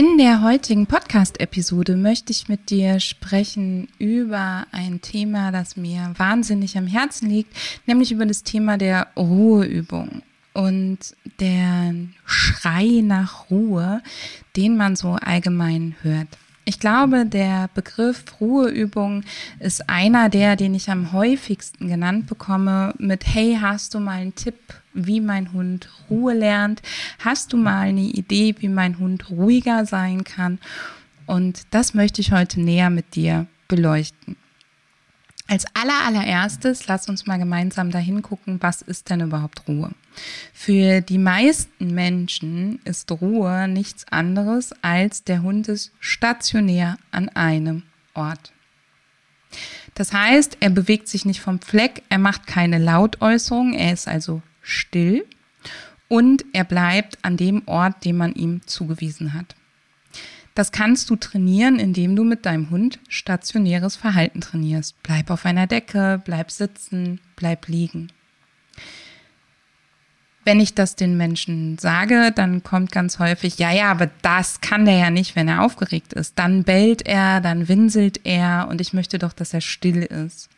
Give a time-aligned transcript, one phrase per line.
[0.00, 6.78] In der heutigen Podcast-Episode möchte ich mit dir sprechen über ein Thema, das mir wahnsinnig
[6.78, 10.22] am Herzen liegt, nämlich über das Thema der Ruheübung
[10.54, 11.00] und
[11.38, 11.94] der
[12.24, 14.00] Schrei nach Ruhe,
[14.56, 16.28] den man so allgemein hört.
[16.64, 19.24] Ich glaube, der Begriff Ruheübung
[19.58, 24.34] ist einer der, den ich am häufigsten genannt bekomme mit Hey, hast du mal einen
[24.34, 24.58] Tipp,
[24.92, 26.82] wie mein Hund Ruhe lernt?
[27.18, 30.58] Hast du mal eine Idee, wie mein Hund ruhiger sein kann?
[31.26, 34.36] Und das möchte ich heute näher mit dir beleuchten.
[35.48, 39.90] Als aller allererstes, lass uns mal gemeinsam dahin gucken, was ist denn überhaupt Ruhe?
[40.52, 47.84] Für die meisten Menschen ist Ruhe nichts anderes als der Hund ist stationär an einem
[48.14, 48.52] Ort.
[49.94, 54.42] Das heißt, er bewegt sich nicht vom Fleck, er macht keine Lautäußerung, er ist also
[54.62, 55.24] still
[56.08, 59.54] und er bleibt an dem Ort, den man ihm zugewiesen hat.
[60.54, 65.00] Das kannst du trainieren, indem du mit deinem Hund stationäres Verhalten trainierst.
[65.02, 68.12] Bleib auf einer Decke, bleib sitzen, bleib liegen.
[70.44, 74.86] Wenn ich das den Menschen sage, dann kommt ganz häufig, ja, ja, aber das kann
[74.86, 76.38] der ja nicht, wenn er aufgeregt ist.
[76.38, 80.48] Dann bellt er, dann winselt er und ich möchte doch, dass er still ist.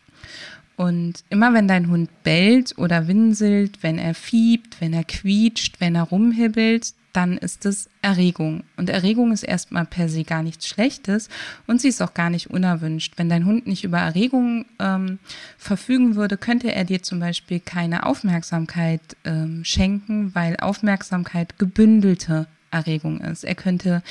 [0.76, 5.94] Und immer wenn dein Hund bellt oder winselt, wenn er fiebt, wenn er quietscht, wenn
[5.94, 8.64] er rumhibbelt, dann ist es Erregung.
[8.76, 11.28] Und Erregung ist erstmal per se gar nichts Schlechtes
[11.66, 13.14] und sie ist auch gar nicht unerwünscht.
[13.16, 15.18] Wenn dein Hund nicht über Erregung ähm,
[15.58, 23.20] verfügen würde, könnte er dir zum Beispiel keine Aufmerksamkeit ähm, schenken, weil Aufmerksamkeit gebündelte Erregung
[23.20, 23.44] ist.
[23.44, 24.02] Er könnte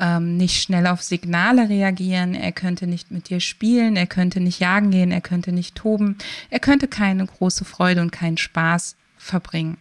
[0.00, 4.58] ähm, nicht schnell auf Signale reagieren, er könnte nicht mit dir spielen, er könnte nicht
[4.58, 6.18] jagen gehen, er könnte nicht toben,
[6.50, 9.78] er könnte keine große Freude und keinen Spaß verbringen.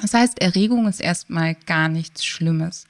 [0.00, 2.86] Das heißt, Erregung ist erstmal gar nichts Schlimmes.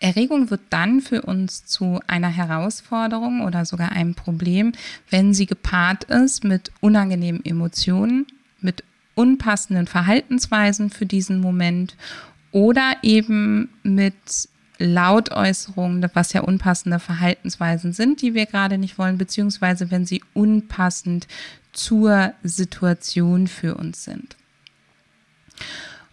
[0.00, 4.72] Erregung wird dann für uns zu einer Herausforderung oder sogar einem Problem,
[5.10, 8.26] wenn sie gepaart ist mit unangenehmen Emotionen,
[8.60, 8.82] mit
[9.14, 11.96] unpassenden Verhaltensweisen für diesen Moment
[12.50, 14.14] oder eben mit
[14.78, 21.28] Lautäußerungen, was ja unpassende Verhaltensweisen sind, die wir gerade nicht wollen, beziehungsweise wenn sie unpassend
[21.72, 24.36] zur Situation für uns sind.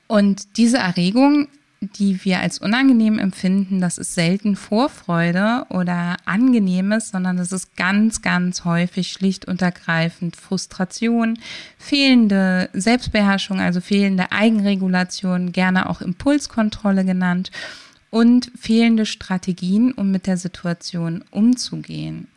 [0.08, 1.48] Und diese Erregung,
[1.80, 8.22] die wir als unangenehm empfinden, das ist selten Vorfreude oder Angenehmes, sondern das ist ganz,
[8.22, 11.38] ganz häufig schlicht und ergreifend Frustration,
[11.78, 17.52] fehlende Selbstbeherrschung, also fehlende Eigenregulation, gerne auch Impulskontrolle genannt
[18.10, 22.28] und fehlende Strategien, um mit der Situation umzugehen.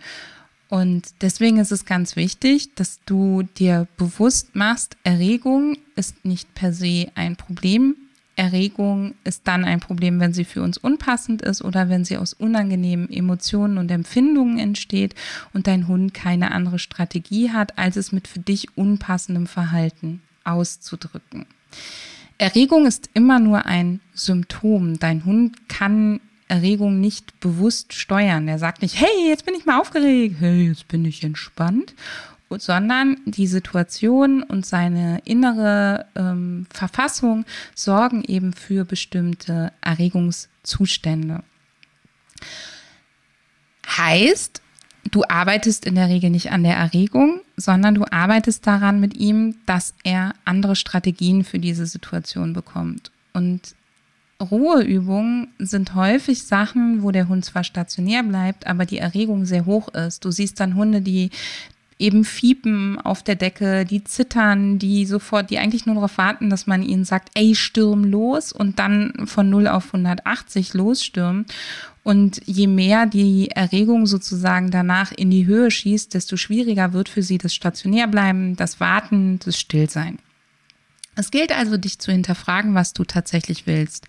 [0.70, 6.72] Und deswegen ist es ganz wichtig, dass du dir bewusst machst, Erregung ist nicht per
[6.72, 7.96] se ein Problem.
[8.36, 12.32] Erregung ist dann ein Problem, wenn sie für uns unpassend ist oder wenn sie aus
[12.32, 15.16] unangenehmen Emotionen und Empfindungen entsteht
[15.52, 21.46] und dein Hund keine andere Strategie hat, als es mit für dich unpassendem Verhalten auszudrücken.
[22.38, 24.98] Erregung ist immer nur ein Symptom.
[25.00, 26.20] Dein Hund kann
[26.50, 28.48] Erregung nicht bewusst steuern.
[28.48, 31.94] Er sagt nicht, hey, jetzt bin ich mal aufgeregt, hey, jetzt bin ich entspannt,
[32.50, 37.44] sondern die Situation und seine innere ähm, Verfassung
[37.74, 41.44] sorgen eben für bestimmte Erregungszustände.
[43.86, 44.60] Heißt,
[45.10, 49.56] du arbeitest in der Regel nicht an der Erregung, sondern du arbeitest daran mit ihm,
[49.66, 53.12] dass er andere Strategien für diese Situation bekommt.
[53.32, 53.74] Und
[54.40, 59.88] Ruheübungen sind häufig Sachen, wo der Hund zwar stationär bleibt, aber die Erregung sehr hoch
[59.88, 60.24] ist.
[60.24, 61.30] Du siehst dann Hunde, die
[62.00, 66.66] eben fiepen auf der Decke, die zittern, die sofort, die eigentlich nur darauf warten, dass
[66.66, 71.44] man ihnen sagt, ey, stürm los und dann von 0 auf 180 losstürmen.
[72.02, 77.22] Und je mehr die Erregung sozusagen danach in die Höhe schießt, desto schwieriger wird für
[77.22, 80.18] sie das Stationärbleiben, das Warten, das Stillsein.
[81.16, 84.06] Es gilt also, dich zu hinterfragen, was du tatsächlich willst.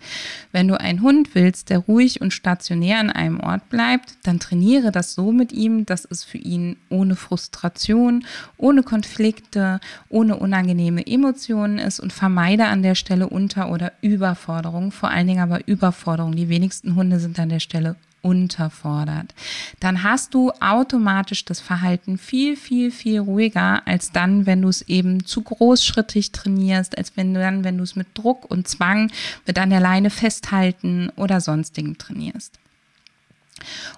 [0.51, 4.91] Wenn du einen Hund willst, der ruhig und stationär an einem Ort bleibt, dann trainiere
[4.91, 8.25] das so mit ihm, dass es für ihn ohne Frustration,
[8.57, 15.09] ohne Konflikte, ohne unangenehme Emotionen ist und vermeide an der Stelle Unter- oder Überforderung, vor
[15.09, 16.35] allen Dingen aber Überforderung.
[16.35, 19.33] Die wenigsten Hunde sind an der Stelle unterfordert.
[19.79, 24.83] Dann hast du automatisch das Verhalten viel, viel, viel ruhiger als dann, wenn du es
[24.83, 29.11] eben zu großschrittig trainierst, als wenn du dann, wenn du es mit Druck und Zwang,
[29.47, 32.59] mit an der Leine festhalten oder sonstigen trainierst.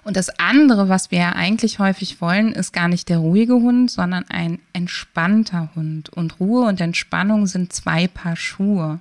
[0.02, 3.90] Und das andere, was wir ja eigentlich häufig wollen, ist gar nicht der ruhige Hund,
[3.90, 6.10] sondern ein entspannter Hund.
[6.10, 9.00] Und Ruhe und Entspannung sind zwei Paar Schuhe.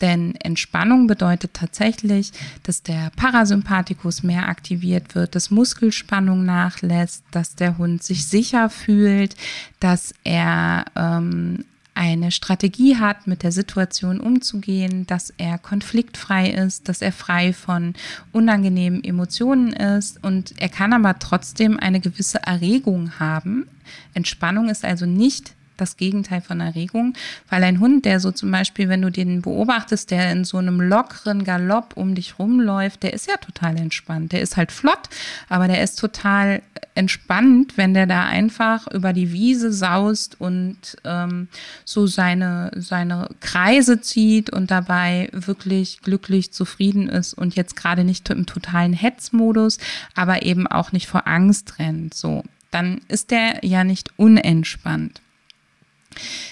[0.00, 2.32] Denn Entspannung bedeutet tatsächlich,
[2.64, 9.36] dass der Parasympathikus mehr aktiviert wird, dass Muskelspannung nachlässt, dass der Hund sich sicher fühlt,
[9.80, 11.64] dass er ähm,
[11.94, 17.94] eine Strategie hat, mit der Situation umzugehen, dass er konfliktfrei ist, dass er frei von
[18.32, 23.68] unangenehmen Emotionen ist und er kann aber trotzdem eine gewisse Erregung haben.
[24.12, 27.14] Entspannung ist also nicht das Gegenteil von Erregung,
[27.48, 30.80] weil ein Hund, der so zum Beispiel, wenn du den beobachtest, der in so einem
[30.80, 34.32] lockeren Galopp um dich rumläuft, der ist ja total entspannt.
[34.32, 35.08] Der ist halt flott,
[35.48, 36.62] aber der ist total
[36.94, 41.48] entspannt, wenn der da einfach über die Wiese saust und ähm,
[41.84, 48.30] so seine, seine Kreise zieht und dabei wirklich glücklich zufrieden ist und jetzt gerade nicht
[48.30, 49.78] im totalen Hetzmodus,
[50.14, 52.14] aber eben auch nicht vor Angst rennt.
[52.14, 55.20] So, dann ist der ja nicht unentspannt.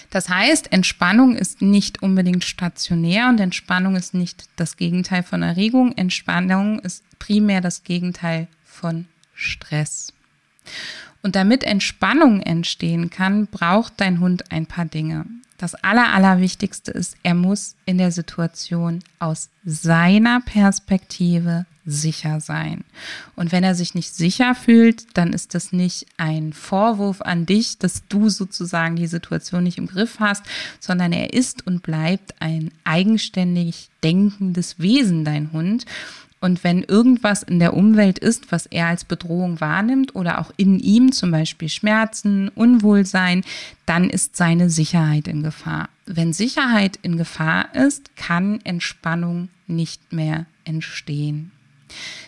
[0.09, 5.91] Das heißt, Entspannung ist nicht unbedingt stationär und Entspannung ist nicht das Gegenteil von Erregung.
[5.93, 10.13] Entspannung ist primär das Gegenteil von Stress.
[11.21, 15.25] Und damit Entspannung entstehen kann, braucht dein Hund ein paar Dinge.
[15.63, 22.83] Das Aller, Allerwichtigste ist, er muss in der Situation aus seiner Perspektive sicher sein.
[23.37, 27.77] Und wenn er sich nicht sicher fühlt, dann ist das nicht ein Vorwurf an dich,
[27.77, 30.43] dass du sozusagen die Situation nicht im Griff hast,
[30.81, 35.85] sondern er ist und bleibt ein eigenständig denkendes Wesen, dein Hund.
[36.43, 40.77] Und wenn irgendwas in der Umwelt ist, was er als Bedrohung wahrnimmt oder auch in
[40.77, 43.45] ihm, zum Beispiel Schmerzen, Unwohlsein,
[43.85, 45.87] dann ist seine Sicherheit in Gefahr.
[46.05, 51.53] Wenn Sicherheit in Gefahr ist, kann Entspannung nicht mehr entstehen.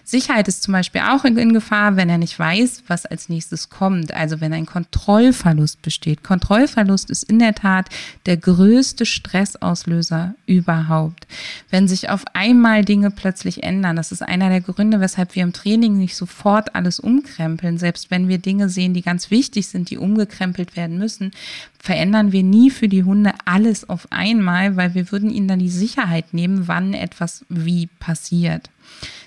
[0.08, 4.14] Sicherheit ist zum Beispiel auch in, Gefahr, wenn er nicht weiß, was als nächstes kommt.
[4.14, 6.24] Also wenn ein Kontrollverlust besteht.
[6.24, 7.90] Kontrollverlust ist in der Tat
[8.28, 11.26] der größte Stressauslöser überhaupt.
[11.72, 15.54] Wenn sich auf einmal Dinge plötzlich ändern, das ist einer der Gründe, weshalb wir im
[15.54, 17.80] Training nicht sofort alles umkrempeln.
[17.80, 21.32] Selbst wenn wir Dinge sehen, die ganz wichtig sind, die umgekrempelt werden müssen,
[21.80, 25.70] verändern wir nie für die Hunde alles auf einmal, weil wir würden ihnen dann die
[25.70, 28.70] Sicherheit nehmen, wann etwas wie passiert.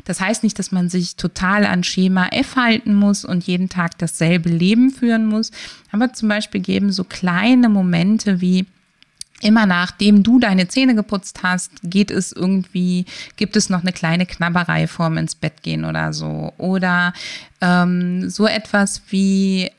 [0.05, 3.99] Das heißt nicht, dass man sich total an Schema F halten muss und jeden Tag
[3.99, 5.50] dasselbe Leben führen muss.
[5.93, 8.67] Aber zum Beispiel geben so kleine Momente wie
[9.41, 13.05] immer nachdem du deine Zähne geputzt hast, geht es irgendwie,
[13.37, 16.53] gibt es noch eine kleine Knabberei vorm ins Bett gehen oder so.
[16.59, 17.12] Oder
[17.61, 19.71] ähm, so etwas wie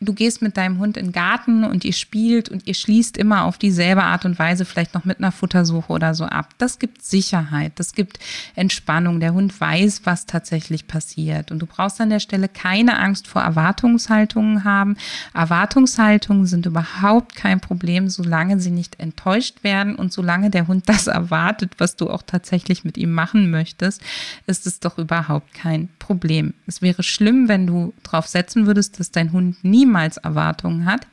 [0.00, 3.44] du gehst mit deinem Hund in den Garten und ihr spielt und ihr schließt immer
[3.44, 6.50] auf dieselbe Art und Weise, vielleicht noch mit einer Futtersuche oder so ab.
[6.58, 8.18] Das gibt Sicherheit, das gibt
[8.54, 9.20] Entspannung.
[9.20, 11.50] Der Hund weiß, was tatsächlich passiert.
[11.50, 14.96] Und du brauchst an der Stelle keine Angst vor Erwartungshaltungen haben.
[15.32, 21.06] Erwartungshaltungen sind überhaupt kein Problem, solange sie nicht enttäuscht werden und solange der Hund das
[21.06, 24.02] erwartet, was du auch tatsächlich mit ihm machen möchtest,
[24.46, 26.54] ist es doch überhaupt kein Problem.
[26.66, 31.06] Es wäre schlimm, wenn du darauf setzen würdest, dass dein Hund niemals niemals Erwartungen hat.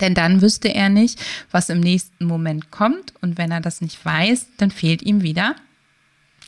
[0.00, 1.20] Denn dann wüsste er nicht,
[1.50, 3.14] was im nächsten Moment kommt.
[3.20, 5.56] Und wenn er das nicht weiß, dann fehlt ihm wieder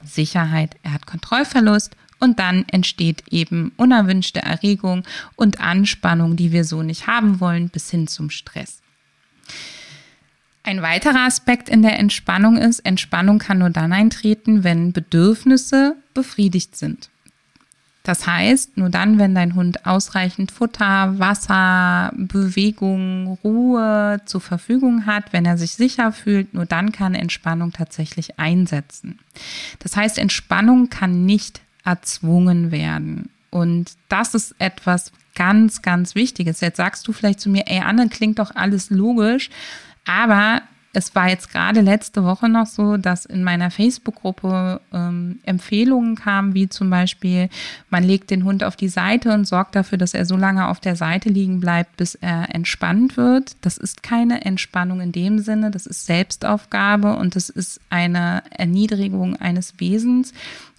[0.05, 0.77] Sicherheit.
[0.83, 5.05] Er hat Kontrollverlust und dann entsteht eben unerwünschte Erregung
[5.37, 8.81] und Anspannung, die wir so nicht haben wollen, bis hin zum Stress.
[10.63, 16.77] Ein weiterer Aspekt in der Entspannung ist, Entspannung kann nur dann eintreten, wenn Bedürfnisse befriedigt
[16.77, 17.09] sind.
[18.03, 25.33] Das heißt, nur dann, wenn dein Hund ausreichend Futter, Wasser, Bewegung, Ruhe zur Verfügung hat,
[25.33, 29.19] wenn er sich sicher fühlt, nur dann kann Entspannung tatsächlich einsetzen.
[29.81, 33.29] Das heißt, Entspannung kann nicht erzwungen werden.
[33.51, 36.61] Und das ist etwas ganz, ganz Wichtiges.
[36.61, 39.51] Jetzt sagst du vielleicht zu mir, ey Anne, klingt doch alles logisch,
[40.07, 46.17] aber es war jetzt gerade letzte Woche noch so, dass in meiner Facebook-Gruppe ähm, Empfehlungen
[46.17, 47.49] kamen, wie zum Beispiel,
[47.91, 50.81] man legt den Hund auf die Seite und sorgt dafür, dass er so lange auf
[50.81, 53.57] der Seite liegen bleibt, bis er entspannt wird.
[53.61, 59.37] Das ist keine Entspannung in dem Sinne, das ist Selbstaufgabe und das ist eine Erniedrigung
[59.37, 60.33] eines Wesens,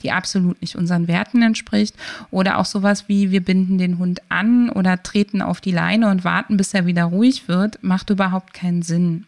[0.03, 1.96] die absolut nicht unseren Werten entspricht.
[2.32, 6.25] Oder auch sowas wie, wir binden den Hund an oder treten auf die Leine und
[6.25, 9.25] warten, bis er wieder ruhig wird, macht überhaupt keinen Sinn.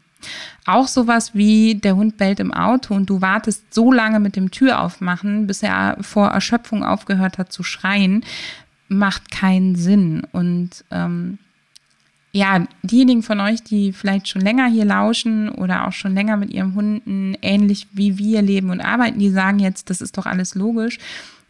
[0.65, 4.51] Auch sowas wie der Hund bellt im Auto und du wartest so lange mit dem
[4.51, 8.23] Tür aufmachen, bis er vor Erschöpfung aufgehört hat zu schreien,
[8.87, 10.23] macht keinen Sinn.
[10.31, 11.37] Und ähm,
[12.31, 16.51] ja, diejenigen von euch, die vielleicht schon länger hier lauschen oder auch schon länger mit
[16.51, 20.55] ihrem Hunden ähnlich wie wir leben und arbeiten, die sagen jetzt, das ist doch alles
[20.55, 20.97] logisch.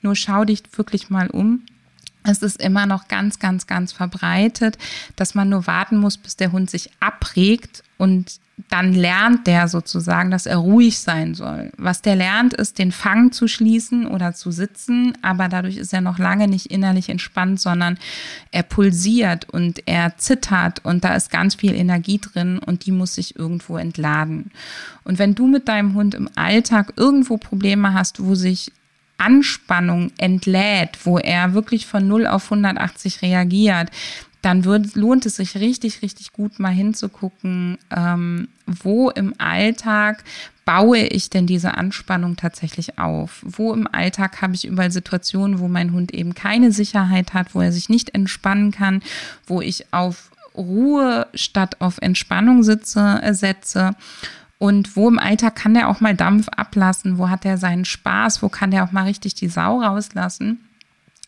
[0.01, 1.61] Nur schau dich wirklich mal um.
[2.23, 4.77] Es ist immer noch ganz, ganz, ganz verbreitet,
[5.15, 8.39] dass man nur warten muss, bis der Hund sich abregt und
[8.69, 11.71] dann lernt der sozusagen, dass er ruhig sein soll.
[11.77, 16.01] Was der lernt, ist, den Fang zu schließen oder zu sitzen, aber dadurch ist er
[16.01, 17.97] noch lange nicht innerlich entspannt, sondern
[18.51, 23.15] er pulsiert und er zittert und da ist ganz viel Energie drin und die muss
[23.15, 24.51] sich irgendwo entladen.
[25.03, 28.71] Und wenn du mit deinem Hund im Alltag irgendwo Probleme hast, wo sich
[29.17, 33.89] Anspannung entlädt, wo er wirklich von 0 auf 180 reagiert,
[34.41, 40.23] dann wird, lohnt es sich richtig, richtig gut mal hinzugucken, ähm, wo im Alltag
[40.65, 43.41] baue ich denn diese Anspannung tatsächlich auf?
[43.43, 47.61] Wo im Alltag habe ich überall Situationen, wo mein Hund eben keine Sicherheit hat, wo
[47.61, 49.01] er sich nicht entspannen kann,
[49.47, 53.95] wo ich auf Ruhe statt auf Entspannung sitze, äh, setze
[54.59, 57.17] und wo im Alltag kann der auch mal Dampf ablassen?
[57.17, 58.41] Wo hat er seinen Spaß?
[58.41, 60.59] Wo kann der auch mal richtig die Sau rauslassen?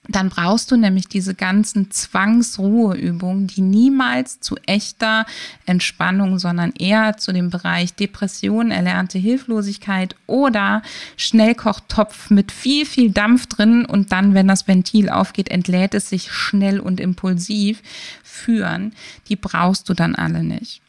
[0.08, 5.25] Dann brauchst du nämlich diese ganzen Zwangsruheübungen, die niemals zu echter
[5.65, 10.84] Entspannung, sondern eher zu dem Bereich Depression, erlernte Hilflosigkeit oder
[11.17, 16.32] Schnellkochtopf mit viel, viel Dampf drin und dann, wenn das Ventil aufgeht, entlädt es sich
[16.32, 17.82] schnell und impulsiv
[18.24, 18.94] führen.
[19.27, 20.82] Die brauchst du dann alle nicht.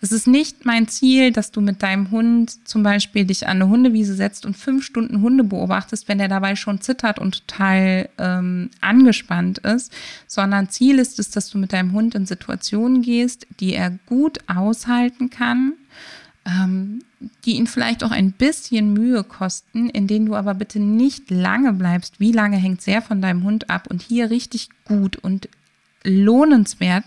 [0.00, 3.68] Es ist nicht mein Ziel, dass du mit deinem Hund zum Beispiel dich an eine
[3.68, 8.70] Hundewiese setzt und fünf Stunden Hunde beobachtest, wenn der dabei schon zittert und total ähm,
[8.80, 9.92] angespannt ist,
[10.26, 14.38] sondern Ziel ist es, dass du mit deinem Hund in Situationen gehst, die er gut
[14.46, 15.74] aushalten kann,
[16.46, 17.04] ähm,
[17.44, 21.72] die ihn vielleicht auch ein bisschen Mühe kosten, in denen du aber bitte nicht lange
[21.72, 22.18] bleibst.
[22.20, 25.48] Wie lange hängt sehr von deinem Hund ab und hier richtig gut und
[26.02, 27.04] lohnenswert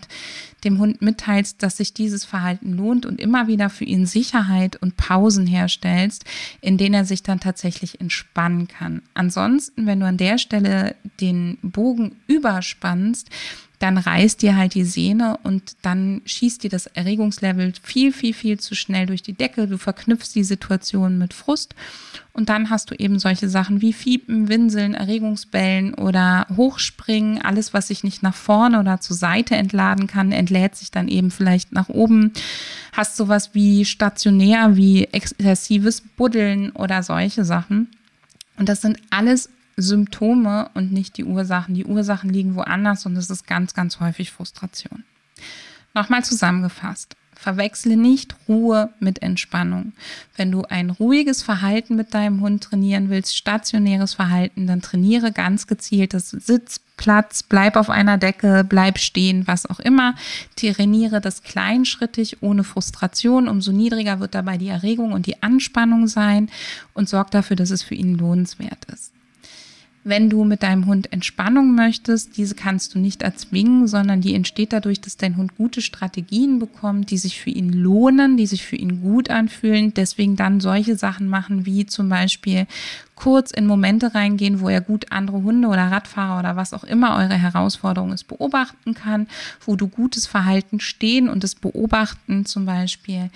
[0.64, 4.96] dem Hund mitteilst, dass sich dieses Verhalten lohnt und immer wieder für ihn Sicherheit und
[4.96, 6.24] Pausen herstellst,
[6.60, 9.02] in denen er sich dann tatsächlich entspannen kann.
[9.14, 13.30] Ansonsten, wenn du an der Stelle den Bogen überspannst,
[13.84, 18.58] dann reißt dir halt die Sehne und dann schießt dir das Erregungslevel viel, viel, viel
[18.58, 19.66] zu schnell durch die Decke.
[19.66, 21.74] Du verknüpfst die Situation mit Frust
[22.32, 27.42] und dann hast du eben solche Sachen wie Fiepen, Winseln, Erregungsbellen oder Hochspringen.
[27.42, 31.30] Alles, was sich nicht nach vorne oder zur Seite entladen kann, entlädt sich dann eben
[31.30, 32.32] vielleicht nach oben.
[32.92, 37.88] Hast sowas wie stationär, wie exzessives Buddeln oder solche Sachen.
[38.56, 41.74] Und das sind alles Symptome und nicht die Ursachen.
[41.74, 45.02] Die Ursachen liegen woanders und es ist ganz, ganz häufig Frustration.
[45.92, 47.16] Nochmal zusammengefasst.
[47.44, 49.92] Verwechsle nicht Ruhe mit Entspannung.
[50.34, 55.66] Wenn du ein ruhiges Verhalten mit deinem Hund trainieren willst, stationäres Verhalten, dann trainiere ganz
[55.66, 60.14] gezielt das Sitz, Platz, bleib auf einer Decke, bleib stehen, was auch immer.
[60.56, 63.46] Trainiere das kleinschrittig, ohne Frustration.
[63.46, 66.48] Umso niedriger wird dabei die Erregung und die Anspannung sein
[66.94, 69.12] und sorg dafür, dass es für ihn lohnenswert ist.
[70.06, 74.74] Wenn du mit deinem Hund Entspannung möchtest, diese kannst du nicht erzwingen, sondern die entsteht
[74.74, 78.76] dadurch, dass dein Hund gute Strategien bekommt, die sich für ihn lohnen, die sich für
[78.76, 79.94] ihn gut anfühlen.
[79.94, 82.66] Deswegen dann solche Sachen machen, wie zum Beispiel
[83.14, 87.16] kurz in Momente reingehen, wo er gut andere Hunde oder Radfahrer oder was auch immer
[87.16, 89.26] eure Herausforderung ist, beobachten kann,
[89.64, 93.30] wo du gutes Verhalten stehen und das Beobachten zum Beispiel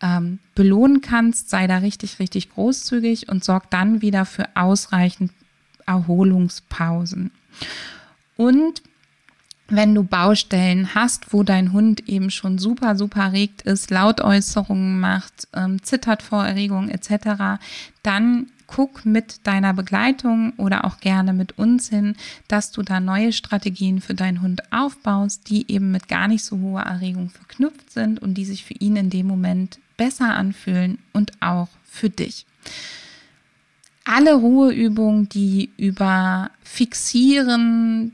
[0.00, 5.30] ähm, belohnen kannst, sei da richtig, richtig großzügig und sorg dann wieder für ausreichend
[5.86, 7.30] Erholungspausen.
[8.36, 8.82] Und
[9.68, 15.48] wenn du Baustellen hast, wo dein Hund eben schon super, super regt ist, Lautäußerungen macht,
[15.54, 17.60] ähm, zittert vor Erregung etc.,
[18.02, 22.16] dann guck mit deiner Begleitung oder auch gerne mit uns hin,
[22.48, 26.58] dass du da neue Strategien für deinen Hund aufbaust, die eben mit gar nicht so
[26.58, 31.32] hoher Erregung verknüpft sind und die sich für ihn in dem Moment besser anfühlen und
[31.40, 32.46] auch für dich
[34.04, 38.12] alle Ruheübungen, die über Fixieren,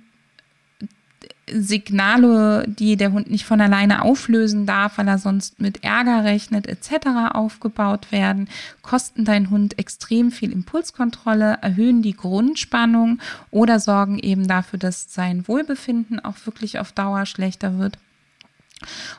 [1.53, 6.69] Signale, die der Hund nicht von alleine auflösen darf, weil er sonst mit Ärger rechnet,
[6.69, 7.33] etc.
[7.33, 8.49] aufgebaut werden,
[8.83, 13.19] kosten deinen Hund extrem viel Impulskontrolle, erhöhen die Grundspannung
[13.51, 17.99] oder sorgen eben dafür, dass sein Wohlbefinden auch wirklich auf Dauer schlechter wird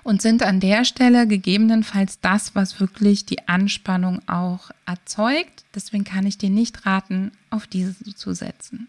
[0.03, 5.63] und sind an der Stelle gegebenenfalls das, was wirklich die Anspannung auch erzeugt.
[5.75, 8.88] Deswegen kann ich dir nicht raten, auf diese zu setzen.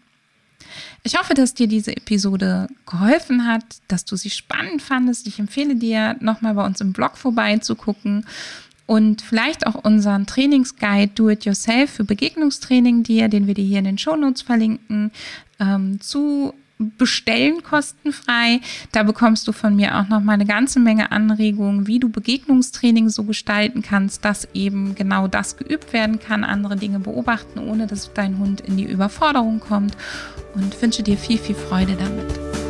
[1.03, 5.27] Ich hoffe, dass dir diese Episode geholfen hat, dass du sie spannend fandest.
[5.27, 8.25] Ich empfehle dir, nochmal bei uns im Blog vorbeizugucken
[8.85, 13.79] und vielleicht auch unseren Trainingsguide Do It Yourself für Begegnungstraining dir, den wir dir hier
[13.79, 15.11] in den Shownotes verlinken,
[15.59, 18.59] ähm, zu bestellen kostenfrei.
[18.91, 23.09] Da bekommst du von mir auch noch mal eine ganze Menge Anregungen, wie du Begegnungstraining
[23.09, 28.13] so gestalten kannst, dass eben genau das geübt werden kann, andere Dinge beobachten, ohne dass
[28.13, 29.95] dein Hund in die Überforderung kommt
[30.55, 32.62] und wünsche dir viel, viel Freude damit.